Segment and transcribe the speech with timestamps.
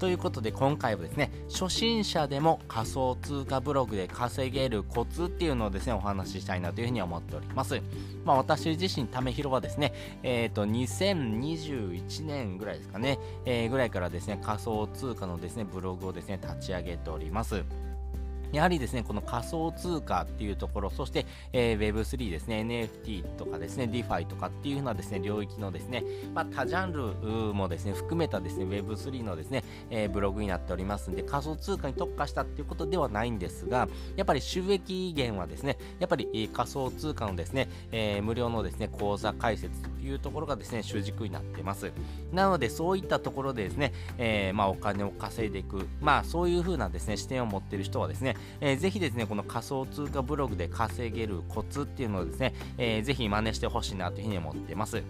[0.00, 7.82] ということで今回はですね初心者でも仮想通貨ブログで稼げるコツっていうのをですねお話ししたいなというふうに思っております。
[8.24, 9.92] まあ私自身ためひろはですね
[10.22, 17.62] えっ、ー、と2021年ぐらいですかね、えー、ぐらいからですね仮想通貨のですねブログをですね立ち上げております。
[18.52, 26.04] やはりですね、この仮想通貨っていうところ、そして、えー、Web3 ですね、NFT とかですね、DeFi とかっていうふうなですね、領域のですね、
[26.34, 41.92] まあ、多ジャンルもですね、含めたですね、Web3 のですね、えー、ブログになっておりますんで、仮想通貨に特化したっていうことではないんですが、やっぱり収益源はですね、やっぱり、仮想通貨のですね、えー、無料のですね、口座開設というところがですね、主軸になってます。
[42.32, 55.02] なので、そういったところでですね、えー、まあ、お金を稼いでいく、まあ、そういうふうなですね、視点を持っている人はですね、えー、ぜひですね、この仮想通貨ブログで稼げるコツっていうのをですね、えー、ぜひ真似してほしいなというふうに思ってます。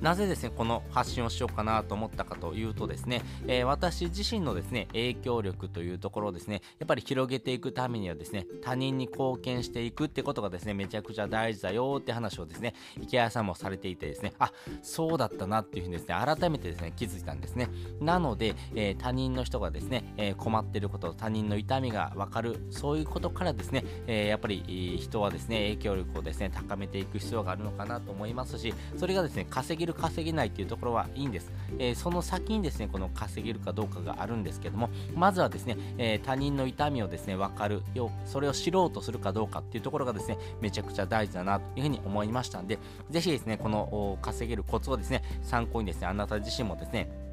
[0.00, 17.68] なぜですね、この発信をしようかなと思ったかというとですね、えー、私自身のですね、影響力というところをですね、やっぱり広げていくためにはですね、他人に貢献していくってことがですね、めちゃくちゃ大事だよって話をですね、池谷さんもされていてですね、あ、そうだったなっていうふうにですね、改めてですね、気づいたんですね。
[18.00, 42.78] なので、えー、他人の人がですね、えー、困ってること、他人の痛みがわかる、そういうことからですね、えやっぱり人はですね、影響力をですね、高めていく必要があるのかなと思いますし、それがですね、稼げる稼げないっていうところはいいんです、えー、その先にですねこの稼げるかどうかがあるんですけどもまずはですね、えー、他人の痛みをですね分かるよそれを知ろうとするかどうかっていうところがですねめちゃくちゃ大事だなというふうに思いましたんで
[43.10, 47.28] ぜひですねこの稼げるコツをですね参考にですねあなた自身もですね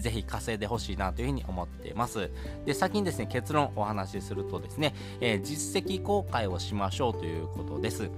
[0.00, 2.30] ぜひ稼いでほしいなというふうに思っています。
[2.64, 8.10] で、先にですね、結論お話しするとですね、えー、実績公開をしましょうということです。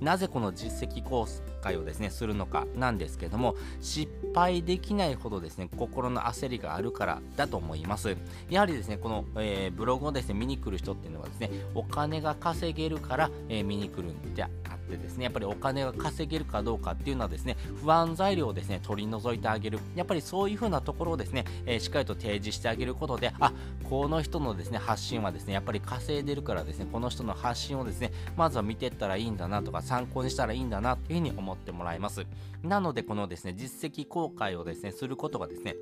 [0.00, 1.26] なぜこの実績公
[1.60, 8.16] 開をですねするのかなんですけども失敗できないほどですね心の焦りがあるからだと思います。
[8.50, 14.48] やはりですねこの、えー、ブログをですね見に来る人っていうのはですねお金が稼げるから、えー、見に来るんじゃ
[14.88, 19.78] ってですねやっぱりお金が稼げるかどうかっていうのはですね不安材料をですね取り除いてあげる。
[19.94, 23.52] やっぱりそういう風なところをですね、えー、しっかりと提示してあげることであ
[23.88, 32.26] この人のですね発信はですねやっぱり稼いでるからですねこの人の発信をですねまずは見ていったらいいんだなとか参考にしたらいいんだなという風に思ってもらいます。
[32.62, 35.76] なのでこのですね実績公開をですねすることがですね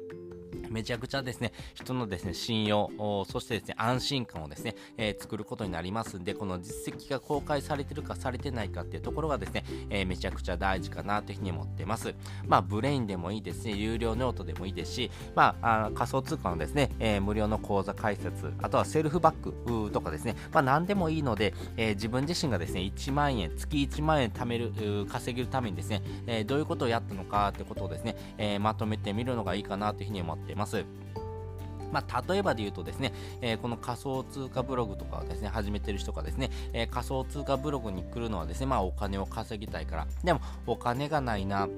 [0.77, 2.91] めちゃくちゃですね、人のですね、信用、
[3.27, 12.15] そしてですね、安心感をですね、えー、作ることになりますんで、この実績が公開されてるかされてないかっていうところがですね、えー、めちゃくちゃ大事かなというふうに思ってます。
[12.47, 30.85] まあ、 Brain でもいいですし、有料ノートでもいいですし、まあ、あ仮想通貨のですね、えー、無料の口座開設、あとはセルフバックとかですね、まあ、何でもいいので、え自分自身がですね、1万円、月1万円貯める、稼げるためにですね、えどういうことをやったのかってことをですね、えまとめてみるのがいいかなというふうに思っています。
[31.93, 40.07] まあ、例えばで言うとですね、えー、この仮想通貨ブログとかをですね、始めてる人がですね、えー、仮想通貨ブログに来るのはですね、まあお金を稼ぎたいから。
[40.25, 41.69] でも、お金がないな。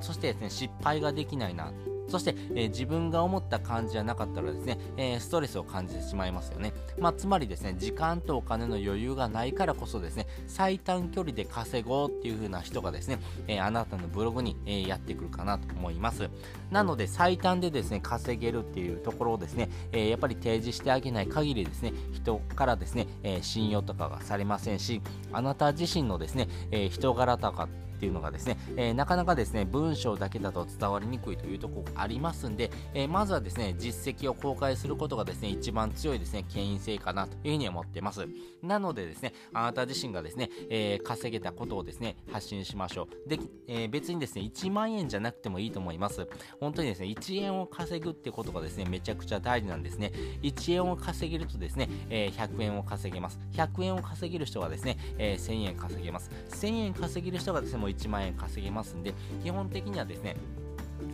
[0.00, 1.72] そしてですね、失敗ができないな。
[2.08, 6.72] そして、えー、自分が思った感じじゃなかったらですね、えー、ストレスを感じてしまいますよね。
[6.98, 16.28] まあ、つまりですね、時間とお金の余裕がないからこそですね、最短距離で稼ごうっていう風な人がですね、えー、あなたのブログに、えやってくるかなと思います。
[16.70, 25.02] なので、最短でですね、稼げるっていうところをですね、えやっぱり提示してあげない限りですね、人からですね、え信用とかがされませんし、
[25.32, 38.26] あなた自身のですね、え人柄とかっていうのがですね、えー、なかなかですね、文章だけだと伝わりにくいというところがありますんで、えー、まずはですね、実績を公開することがですね、一番強いですね、権威性かなというふうに思ってます。
[38.62, 43.28] なのでですね、あなた自身がですね、えー、稼げたことをですね、発信しましょう。
[43.28, 46.28] で、え別にですね、1万円じゃなくてもいいと思います。
[46.60, 50.12] 本当にですね、1円を稼ぐってことがですね、めちゃくちゃ大事なんですね。
[50.42, 53.40] 1円を稼げるとですね、え100円を稼げます。
[53.54, 56.30] 100円を稼げる人がですね、え1000円稼げます。
[56.50, 60.36] 1000円稼げる人がですね、1万円稼げますんで、基本的にはですね、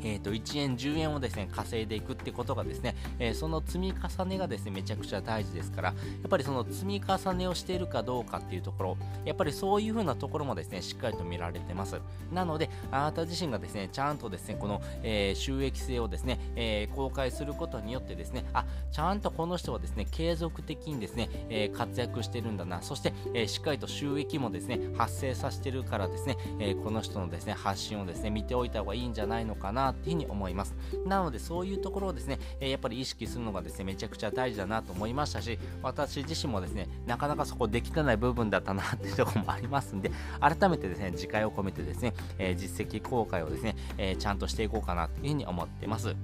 [0.05, 5.95] えー、と1円、10円をですね稼いでいくってことがですね、えー、その積み重ねがですねめちゃくちゃ大事ですから、や
[6.27, 12.01] っぱりその積み重ねをしているかどうかっていうところ、やっぱりそういう風なところもですねしっかりと見られてます。
[12.33, 30.75] なので、あなた自身がですねちゃんとですねこの、えー、収益性をですね、え公開することによってですね、あちゃんとこの人はですね継続的にですね、え活躍してるんだな、そして、えしっかりと収益もですね発生させてるからですね、えこの人のですね発信をですね見ておいた方がいいんじゃないのかなっていうふうに思います。
[31.07, 40.11] なので、そういうところをですね、えやっぱり意識するのがですね、めちゃくちゃ大事だなと思いましたし、私自身もですね、なかなかそこできてない部分だったなっていうところもありますんで、
[40.41, 46.15] 改めてですね、次回を込めてですね、え実績公開をですね、えちゃんとしていこうかなというふうに思ってます。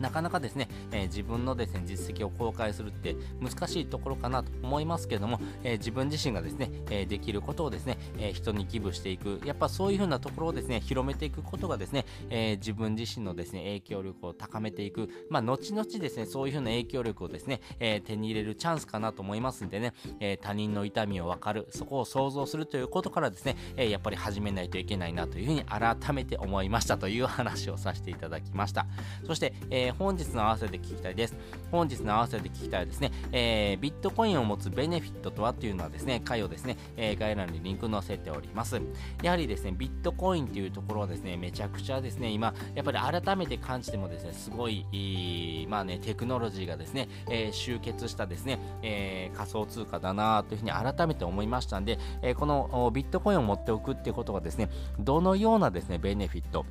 [0.00, 28.86] なかなかですね、えー、自分のですね、実績を公開するって難しいところかなと思いますけども、えー、自分自身がですね、え、できることをですね、え人に寄付していく、やっぱそういう風なところをですね、広めていくことがですね、え自分自身のですね、影響力を高めていく、まあ、後々ですね、そういう風な影響力をですね、え手に入れるチャンスかなと思いますんでね、え他人の痛みを分かる、そこを想像するということからですね、えやっぱり始めないといけないなという風に改めて思いましたという話をさせていただきました。
[29.26, 31.36] そして、えー、本日の合わせて聞きたいです。
[31.70, 38.80] 本日の合わせて聞きたいですね、えー、ビットコインを持つベネフィットとはというのはですね、回をですね、えー、概要欄にリンク載せております。
[39.22, 56.64] やはりですね、ビットコインというところはですね、めちゃくちゃですね、今、やっぱり改めて感じてもですね、すごい、まあね、テクノロジーがですね、えー、集結したですね、えー、仮想通貨だなというふうに改めて思いましたんで、えー、このビットコインを持っておくっていうことがですね、どのようなですね、ベネフィット、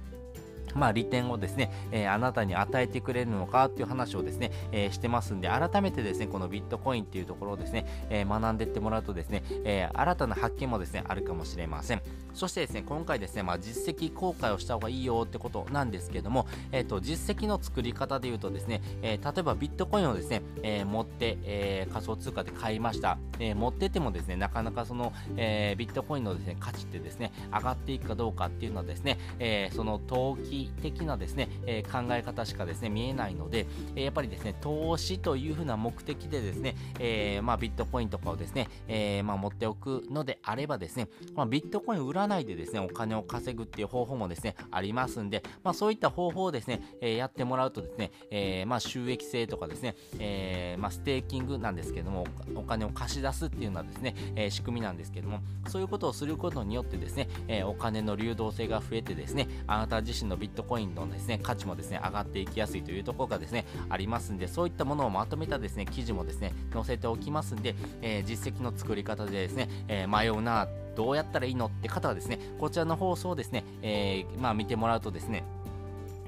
[0.75, 12.01] まあ、利点をですね、えー、あなたに与えてくれるのかっていう話をですね、えー、してますんで、改めてですね、このビットコインっていうところをですね、えー、学んでいってもらうとですね、え新たな発見もですね、あるかもしれません。
[12.33, 23.17] そしてですね、今回ですね、まあ、実績公開をした方がいいよってことなんですけども、えっ、と、実績の作り方で言うとですね、え例えばビットコインをですね、え持って、え仮想通貨で買いました。
[23.39, 33.65] え持っててもですね、なかなかその、えビットコインのですね、価値ってですね、上がっていくかどうかっていうのはですね、えその投機的なですね、えー、考え方しかですね見えないので、
[33.95, 52.25] え、やっぱりですね投資というふうな目的でですね、え、まあ、ビットコインとかをですね、えまあ、持っておくのであればですね、まあ、ビットコイン売らないでですねお金を稼ぐっていう方法もですねありますんで、まあ、そういった方法をですね、えやってもらうとですね、えまあ、収益性とかですね、えまあ、ステーキングなんですけども
[52.55, 75.43] お金を貸し出すっていうのはですね、え仕組みなんですけどもそういうことをすることによってですね、えお金の流動性が増えてですねあなた自身のビッットコインのですね、価値もですね、上がっていきやすいというところがですね、ありますんで、そういったものをまとめたですね、記事もですね、載せておきますんで、えー、実績の作り方でですね、えー、迷うな、どうやったらいいのって方はですね、こちらの放送をですね、えー、まあ見てもらうとですね、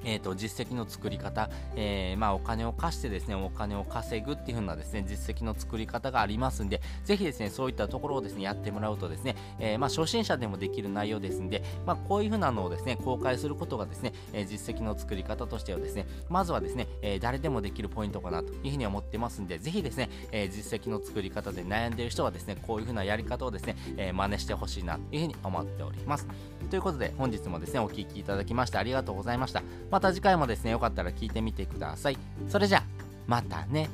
[0.03, 26.27] えーと、実績の作り方、えー、まあ、お金を貸してですね、お金を稼ぐっていう風なですね、実績の作り方がありますんで、ぜひですね、そういったところをですね、やってもらうとですね、えー、まあ、初心者でもできる内容ですんで、まあ、こういう風なのをですね、公開することがですね、え実績の作り方としてはですね、まずはですね、え誰でもできるポイントかなという風に思ってますんで、ぜひですね、え実績の作り方で悩んでいる人はですね、こういう風なやり方をですね、え真似してほしいなという風に思っております。
[26.69, 29.61] ということで、本日もですね、お聴きいただきましてありがとうございました。
[29.91, 32.17] また次回もですね、よかったら聞いてみてください。
[32.47, 32.83] それじゃあ、
[33.27, 33.89] またね。